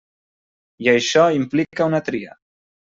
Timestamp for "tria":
2.11-2.39